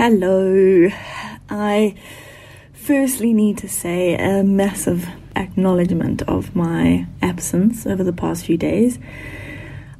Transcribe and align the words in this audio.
Hello. 0.00 0.88
I 1.50 1.96
firstly 2.72 3.32
need 3.32 3.58
to 3.58 3.68
say 3.68 4.14
a 4.14 4.44
massive 4.44 5.08
acknowledgement 5.34 6.22
of 6.22 6.54
my 6.54 7.08
absence 7.20 7.84
over 7.84 8.04
the 8.04 8.12
past 8.12 8.46
few 8.46 8.56
days. 8.56 9.00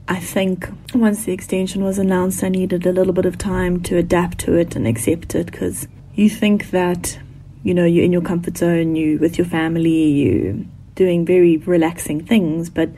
I 0.07 0.21
think 0.21 0.69
once 0.95 1.25
the 1.25 1.33
extension 1.33 1.83
was 1.83 1.99
announced, 1.99 2.45
I 2.45 2.49
needed 2.49 2.87
a 2.87 2.93
little 2.93 3.13
bit 3.13 3.27
of 3.27 3.39
time 3.39 3.83
to 3.83 3.97
adapt 3.97 4.39
to 4.43 4.55
it 4.55 4.77
and 4.77 4.87
accept 4.87 5.35
it 5.35 5.47
because 5.47 5.89
you 6.15 6.31
think 6.31 6.71
that, 6.71 7.19
you 7.65 7.75
know, 7.75 7.85
you're 7.85 8.05
in 8.05 8.13
your 8.13 8.23
comfort 8.23 8.57
zone, 8.57 8.95
you 8.95 9.19
with 9.19 9.37
your 9.37 9.49
family, 9.49 10.05
you 10.05 10.65
doing 10.95 11.27
very 11.27 11.57
relaxing 11.57 12.25
things, 12.25 12.71
but 12.71 12.89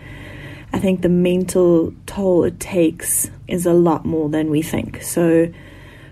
I 0.74 0.78
think 0.78 1.00
the 1.00 1.08
mental 1.08 1.94
toll 2.04 2.44
it 2.44 2.60
takes 2.60 3.30
is 3.48 3.64
a 3.64 3.72
lot 3.72 4.04
more 4.04 4.28
than 4.28 4.50
we 4.50 4.60
think. 4.60 5.02
So 5.02 5.50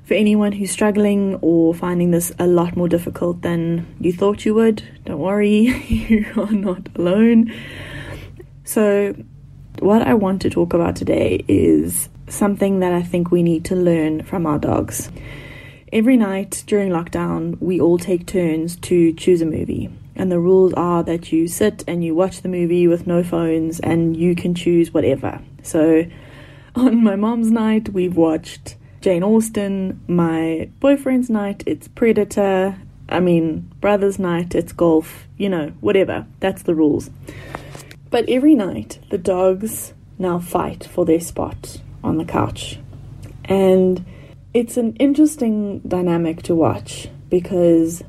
for 0.09 0.15
anyone 0.15 0.53
who's 0.53 0.71
struggling 0.71 1.35
or 1.43 1.75
finding 1.75 2.13
this 2.13 2.33
a 2.39 2.47
lot 2.47 2.75
more 2.79 2.89
difficult 2.89 3.43
than 3.43 3.87
you 4.01 4.11
thought 4.11 4.47
you 4.47 4.55
would, 4.55 4.83
don't 5.05 5.19
worry, 5.19 5.51
you 5.87 6.25
are 6.35 6.51
not 6.51 6.89
alone. 6.97 7.53
So, 8.65 9.15
what 9.81 10.01
I 10.01 10.15
want 10.15 10.41
to 10.43 10.51
talk 10.51 10.73
about 10.73 10.97
today 10.97 11.45
is 11.47 12.09
something 12.27 12.81
that 12.81 12.95
I 12.95 13.03
think 13.03 13.31
we 13.31 13.43
need 13.43 13.67
to 13.67 13.77
learn 13.77 14.23
from 14.23 14.47
our 14.47 14.59
dogs. 14.59 15.11
Every 15.93 16.17
night 16.17 16.65
during 16.67 16.89
lockdown, 16.89 17.61
we 17.61 17.79
all 17.79 17.99
take 17.99 18.27
turns 18.27 18.77
to 18.77 19.13
choose 19.13 19.43
a 19.43 19.47
movie. 19.47 19.91
And 20.17 20.33
the 20.33 20.41
rules 20.41 20.73
are 20.73 21.03
that 21.05 21.33
you 21.33 21.47
sit 21.47 21.85
and 21.87 22.03
you 22.03 22.15
watch 22.15 22.41
the 22.41 22.49
movie 22.49 22.89
with 22.89 23.07
no 23.07 23.23
phones 23.23 23.79
and 23.79 24.17
you 24.17 24.35
can 24.35 24.55
choose 24.55 24.95
whatever. 24.95 25.43
So, 25.63 26.07
on 26.75 27.05
my 27.05 27.15
mom's 27.15 27.51
night, 27.51 27.91
we've 27.91 28.17
watched 28.17 28.77
Jane 29.01 29.23
Austen. 29.23 30.01
My 30.09 30.71
boyfriend's 30.81 31.31
night, 31.31 31.63
it's 31.67 31.89
Predator. 31.89 32.77
I 33.09 33.21
mean, 33.21 33.71
brother's 33.81 34.19
night, 34.19 34.55
it's 34.55 34.73
golf. 34.73 35.27
You 35.37 35.49
know, 35.49 35.73
whatever. 35.81 36.27
That's 36.41 36.63
the 36.63 36.75
rules. 36.75 37.11
But 38.11 38.29
every 38.29 38.55
night, 38.55 38.99
the 39.11 39.19
dogs 39.19 39.93
now 40.19 40.39
fight 40.39 40.85
for 40.85 41.05
their 41.05 41.21
spot 41.21 41.81
on 42.03 42.19
the 42.19 42.25
couch. 42.25 42.79
And 43.45 44.05
it's 44.53 44.77
an 44.77 44.97
interesting 44.97 45.81
dynamic 45.81 46.43
to 46.43 46.55
watch 46.55 47.09
because 47.31 48.03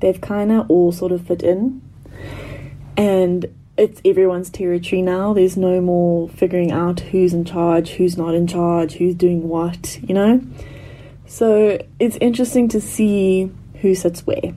they've 0.00 0.20
kind 0.20 0.52
of 0.52 0.70
all 0.70 0.92
sort 0.92 1.12
of 1.12 1.26
fit 1.26 1.42
in. 1.42 1.80
And 2.96 3.46
it's 3.76 4.00
everyone's 4.04 4.50
territory 4.50 5.02
now. 5.02 5.32
There's 5.32 5.56
no 5.56 5.80
more 5.80 6.28
figuring 6.28 6.72
out 6.72 7.00
who's 7.00 7.34
in 7.34 7.44
charge, 7.44 7.90
who's 7.90 8.16
not 8.16 8.34
in 8.34 8.46
charge, 8.46 8.94
who's 8.94 9.14
doing 9.14 9.48
what, 9.48 9.98
you 10.02 10.14
know? 10.14 10.40
So 11.26 11.78
it's 11.98 12.16
interesting 12.20 12.68
to 12.68 12.80
see 12.80 13.50
who 13.80 13.94
sits 13.94 14.26
where. 14.26 14.54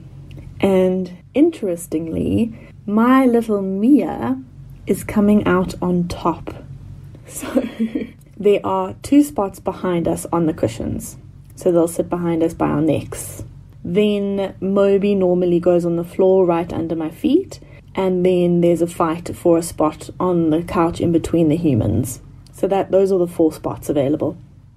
And 0.60 1.16
interestingly, 1.34 2.70
my 2.86 3.26
little 3.26 3.62
Mia 3.62 4.40
is 4.86 5.04
coming 5.04 5.46
out 5.46 5.74
on 5.82 6.08
top. 6.08 6.54
So 7.26 7.62
there 8.36 8.58
are 8.64 8.96
two 9.02 9.22
spots 9.22 9.60
behind 9.60 10.08
us 10.08 10.26
on 10.32 10.46
the 10.46 10.52
cushions. 10.52 11.16
So 11.54 11.70
they'll 11.70 11.86
sit 11.86 12.10
behind 12.10 12.42
us 12.42 12.54
by 12.54 12.66
our 12.66 12.80
necks. 12.80 13.44
Then 13.84 14.56
Moby 14.60 15.14
normally 15.14 15.60
goes 15.60 15.84
on 15.84 15.94
the 15.94 16.02
floor 16.02 16.44
right 16.44 16.72
under 16.72 16.96
my 16.96 17.10
feet 17.10 17.60
and 17.94 18.24
then 18.24 18.60
there's 18.60 18.82
a 18.82 18.86
fight 18.86 19.34
for 19.34 19.58
a 19.58 19.62
spot 19.62 20.10
on 20.18 20.50
the 20.50 20.62
couch 20.62 21.00
in 21.00 21.12
between 21.12 21.48
the 21.48 21.56
humans. 21.56 22.20
So 22.52 22.66
that 22.68 22.90
those 22.90 23.10
are 23.10 23.18
the 23.18 23.26
four 23.26 23.52
spots 23.52 23.88
available. 23.88 24.36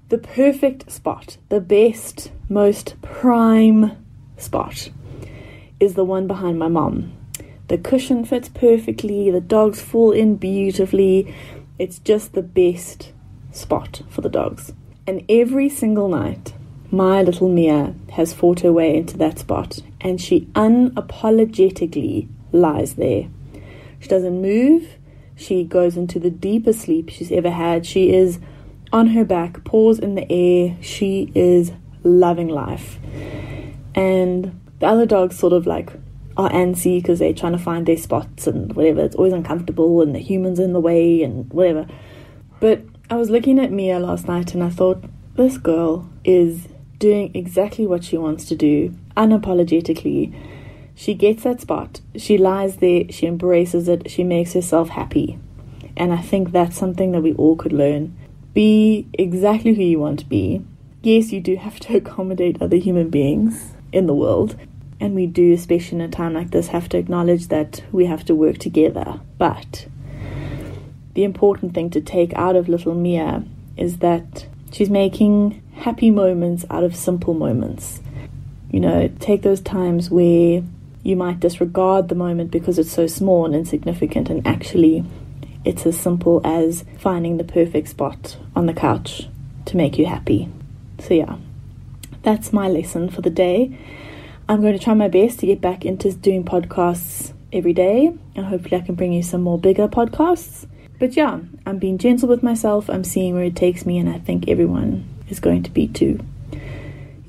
The 0.09 0.17
perfect 0.17 0.91
spot, 0.91 1.37
the 1.49 1.59
best, 1.59 2.31
most 2.49 3.01
prime 3.01 3.97
spot 4.37 4.89
is 5.79 5.95
the 5.95 6.05
one 6.05 6.27
behind 6.27 6.59
my 6.59 6.67
mom. 6.67 7.13
The 7.67 7.77
cushion 7.77 8.25
fits 8.25 8.49
perfectly, 8.49 9.31
the 9.31 9.41
dogs 9.41 9.81
fall 9.81 10.11
in 10.11 10.35
beautifully. 10.35 11.33
It's 11.79 11.99
just 11.99 12.33
the 12.33 12.43
best 12.43 13.11
spot 13.51 14.01
for 14.09 14.21
the 14.21 14.29
dogs. 14.29 14.73
And 15.07 15.25
every 15.27 15.69
single 15.69 16.07
night, 16.07 16.53
my 16.91 17.23
little 17.23 17.49
Mia 17.49 17.95
has 18.11 18.33
fought 18.33 18.59
her 18.59 18.71
way 18.71 18.95
into 18.95 19.17
that 19.17 19.39
spot, 19.39 19.79
and 19.99 20.21
she 20.21 20.41
unapologetically 20.53 22.27
lies 22.53 22.93
there. 22.93 23.27
She 23.99 24.07
doesn't 24.07 24.41
move. 24.41 24.97
She 25.35 25.63
goes 25.63 25.97
into 25.97 26.19
the 26.19 26.29
deepest 26.29 26.81
sleep 26.81 27.09
she's 27.09 27.31
ever 27.31 27.49
had. 27.49 27.85
She 27.85 28.13
is 28.13 28.39
on 28.91 29.07
her 29.07 29.25
back, 29.25 29.63
paws 29.65 29.99
in 29.99 30.15
the 30.15 30.31
air. 30.31 30.77
She 30.81 31.31
is 31.35 31.71
loving 32.03 32.47
life. 32.47 32.99
And 33.95 34.59
the 34.79 34.87
other 34.87 35.05
dogs 35.05 35.37
sort 35.37 35.53
of 35.53 35.65
like 35.65 35.91
are 36.37 36.49
antsy 36.49 37.01
because 37.01 37.19
they're 37.19 37.33
trying 37.33 37.51
to 37.51 37.57
find 37.57 37.85
their 37.85 37.97
spots 37.97 38.47
and 38.47 38.73
whatever. 38.73 39.01
It's 39.01 39.15
always 39.15 39.33
uncomfortable 39.33 40.01
and 40.01 40.15
the 40.15 40.19
humans 40.19 40.59
in 40.59 40.73
the 40.73 40.79
way 40.79 41.23
and 41.23 41.51
whatever. 41.51 41.87
But 42.59 42.81
I 43.09 43.15
was 43.15 43.29
looking 43.29 43.59
at 43.59 43.71
Mia 43.71 43.99
last 43.99 44.27
night 44.27 44.53
and 44.53 44.63
I 44.63 44.69
thought, 44.69 45.03
this 45.35 45.57
girl 45.57 46.09
is 46.23 46.67
doing 46.99 47.31
exactly 47.33 47.85
what 47.87 48.03
she 48.03 48.17
wants 48.17 48.45
to 48.45 48.55
do 48.55 48.95
unapologetically 49.17 50.33
she 50.95 51.13
gets 51.13 51.43
that 51.43 51.61
spot, 51.61 52.01
she 52.15 52.37
lies 52.37 52.77
there, 52.77 53.05
she 53.09 53.25
embraces 53.25 53.87
it, 53.87 54.09
she 54.09 54.23
makes 54.23 54.53
herself 54.53 54.89
happy. 54.89 55.39
And 55.95 56.13
I 56.13 56.21
think 56.21 56.51
that's 56.51 56.77
something 56.77 57.11
that 57.11 57.21
we 57.21 57.33
all 57.33 57.55
could 57.55 57.73
learn. 57.73 58.17
Be 58.53 59.07
exactly 59.13 59.73
who 59.73 59.83
you 59.83 59.99
want 59.99 60.19
to 60.19 60.25
be. 60.25 60.63
Yes, 61.01 61.31
you 61.31 61.41
do 61.41 61.55
have 61.55 61.79
to 61.81 61.97
accommodate 61.97 62.61
other 62.61 62.77
human 62.77 63.09
beings 63.09 63.73
in 63.91 64.07
the 64.07 64.13
world. 64.13 64.55
And 64.99 65.15
we 65.15 65.27
do, 65.27 65.53
especially 65.53 65.97
in 65.97 66.01
a 66.01 66.07
time 66.09 66.33
like 66.33 66.51
this, 66.51 66.67
have 66.67 66.87
to 66.89 66.97
acknowledge 66.97 67.47
that 67.49 67.83
we 67.91 68.05
have 68.05 68.23
to 68.25 68.35
work 68.35 68.57
together. 68.57 69.19
But 69.37 69.87
the 71.13 71.23
important 71.23 71.73
thing 71.73 71.89
to 71.91 72.01
take 72.01 72.33
out 72.35 72.55
of 72.55 72.69
little 72.69 72.95
Mia 72.95 73.43
is 73.75 73.97
that 73.97 74.47
she's 74.71 74.89
making 74.89 75.61
happy 75.75 76.09
moments 76.09 76.65
out 76.69 76.83
of 76.83 76.95
simple 76.95 77.33
moments. 77.33 78.01
You 78.71 78.79
know, 78.79 79.09
take 79.19 79.41
those 79.41 79.61
times 79.61 80.09
where 80.09 80.63
you 81.03 81.17
might 81.17 81.39
disregard 81.39 82.07
the 82.07 82.15
moment 82.15 82.49
because 82.49 82.79
it's 82.79 82.91
so 82.91 83.07
small 83.07 83.45
and 83.45 83.53
insignificant, 83.53 84.29
and 84.29 84.45
actually, 84.47 85.03
it's 85.65 85.85
as 85.85 85.99
simple 85.99 86.41
as 86.45 86.85
finding 86.97 87.37
the 87.37 87.43
perfect 87.43 87.89
spot 87.89 88.37
on 88.55 88.65
the 88.65 88.73
couch 88.73 89.27
to 89.65 89.77
make 89.77 89.97
you 89.97 90.05
happy. 90.05 90.49
So, 90.99 91.13
yeah, 91.13 91.35
that's 92.23 92.53
my 92.53 92.69
lesson 92.69 93.09
for 93.09 93.21
the 93.21 93.29
day. 93.29 93.77
I'm 94.47 94.61
going 94.61 94.77
to 94.77 94.83
try 94.83 94.93
my 94.93 95.09
best 95.09 95.39
to 95.39 95.45
get 95.45 95.61
back 95.61 95.85
into 95.85 96.13
doing 96.13 96.43
podcasts 96.43 97.33
every 97.51 97.73
day, 97.73 98.13
and 98.35 98.45
hopefully, 98.45 98.77
I 98.77 98.85
can 98.85 98.95
bring 98.95 99.13
you 99.13 99.23
some 99.23 99.41
more 99.41 99.59
bigger 99.59 99.87
podcasts. 99.87 100.67
But 100.99 101.17
yeah, 101.17 101.39
I'm 101.65 101.79
being 101.79 101.97
gentle 101.97 102.29
with 102.29 102.43
myself, 102.43 102.89
I'm 102.89 103.03
seeing 103.03 103.33
where 103.33 103.43
it 103.43 103.57
takes 103.57 103.85
me, 103.85 103.97
and 103.97 104.07
I 104.07 104.19
think 104.19 104.47
everyone 104.47 105.05
is 105.27 105.41
going 105.41 105.63
to 105.63 105.71
be 105.71 105.87
too. 105.87 106.19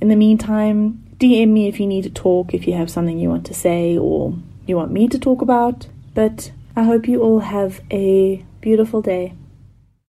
In 0.01 0.09
the 0.09 0.17
meantime, 0.17 1.04
DM 1.25 1.49
me 1.49 1.69
if 1.69 1.81
you 1.81 1.87
need 1.87 2.05
to 2.05 2.11
talk, 2.11 2.53
if 2.53 2.67
you 2.67 2.75
have 2.75 2.91
something 2.91 3.19
you 3.19 3.31
want 3.31 3.47
to 3.47 3.55
say 3.55 3.97
or 3.97 4.37
you 4.67 4.77
want 4.77 4.93
me 4.93 5.09
to 5.09 5.19
talk 5.19 5.41
about. 5.41 5.87
But 6.13 6.53
I 6.77 6.83
hope 6.83 7.09
you 7.09 7.23
all 7.23 7.41
have 7.41 7.81
a 7.91 8.45
beautiful 8.61 9.01
day. 9.01 9.33